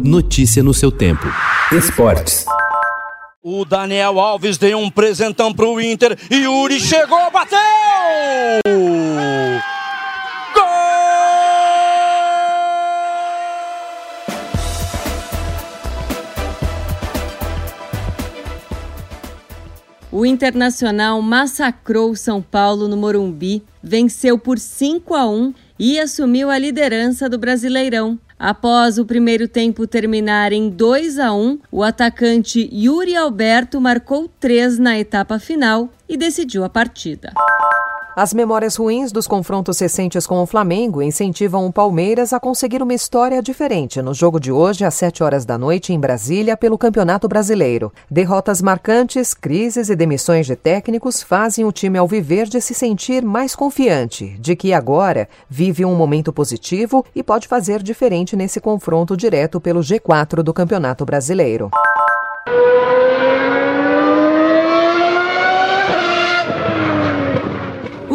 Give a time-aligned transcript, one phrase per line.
[0.00, 1.26] Notícia no seu tempo.
[1.70, 2.46] Esportes.
[3.42, 6.18] O Daniel Alves deu um presentão pro Inter.
[6.30, 7.58] e Yuri chegou, bateu!
[10.54, 10.62] Gol!
[20.10, 25.52] O Internacional massacrou São Paulo no Morumbi, venceu por 5 a 1
[25.84, 28.16] e assumiu a liderança do Brasileirão.
[28.38, 34.78] Após o primeiro tempo terminar em 2 a 1, o atacante Yuri Alberto marcou três
[34.78, 37.32] na etapa final e decidiu a partida.
[38.14, 42.92] As memórias ruins dos confrontos recentes com o Flamengo incentivam o Palmeiras a conseguir uma
[42.92, 47.26] história diferente no jogo de hoje, às 7 horas da noite, em Brasília, pelo Campeonato
[47.26, 47.90] Brasileiro.
[48.10, 54.36] Derrotas marcantes, crises e demissões de técnicos fazem o time alviverde se sentir mais confiante
[54.38, 59.80] de que agora vive um momento positivo e pode fazer diferente nesse confronto direto pelo
[59.80, 61.70] G4 do Campeonato Brasileiro.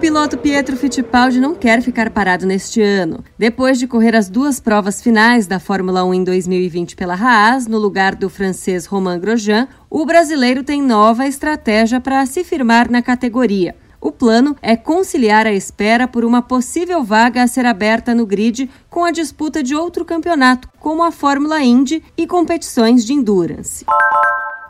[0.00, 3.22] Piloto Pietro Fittipaldi não quer ficar parado neste ano.
[3.38, 7.76] Depois de correr as duas provas finais da Fórmula 1 em 2020 pela Haas, no
[7.76, 13.76] lugar do francês Romain Grosjean, o brasileiro tem nova estratégia para se firmar na categoria.
[14.00, 18.70] O plano é conciliar a espera por uma possível vaga a ser aberta no grid
[18.88, 23.84] com a disputa de outro campeonato, como a Fórmula Indy e competições de endurance.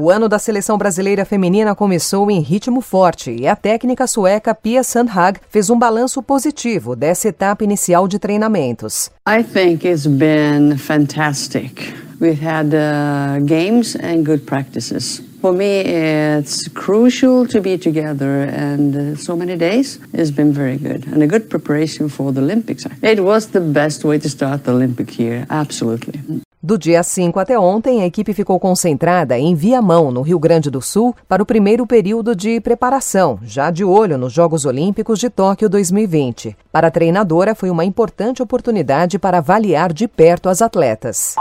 [0.00, 4.84] O ano da seleção brasileira feminina começou em ritmo forte e a técnica sueca Pia
[4.84, 9.10] Sandhag fez um balanço positivo dessa etapa inicial de treinamentos.
[9.28, 11.92] I think it's been fantastic.
[12.20, 15.20] We've had uh, games and good practices.
[15.40, 20.76] For me, it's crucial to be together, and uh, so many days has been very
[20.76, 22.86] good, and a good preparation for the Olympics.
[23.02, 26.20] It was the best way to start the Olympic year, absolutely.
[26.68, 30.82] Do dia 5 até ontem, a equipe ficou concentrada em Viamão, no Rio Grande do
[30.82, 35.66] Sul, para o primeiro período de preparação, já de olho nos Jogos Olímpicos de Tóquio
[35.66, 36.54] 2020.
[36.70, 41.36] Para a treinadora, foi uma importante oportunidade para avaliar de perto as atletas.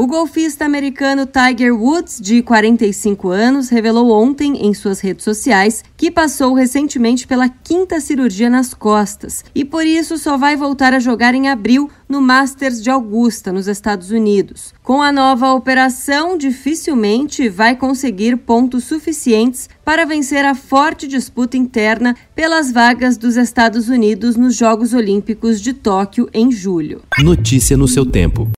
[0.00, 6.10] O golfista americano Tiger Woods, de 45 anos, revelou ontem em suas redes sociais que
[6.10, 11.34] passou recentemente pela quinta cirurgia nas costas e por isso só vai voltar a jogar
[11.34, 14.72] em abril no Masters de Augusta, nos Estados Unidos.
[14.82, 22.16] Com a nova operação, dificilmente vai conseguir pontos suficientes para vencer a forte disputa interna
[22.34, 27.02] pelas vagas dos Estados Unidos nos Jogos Olímpicos de Tóquio em julho.
[27.22, 28.50] Notícia no seu tempo.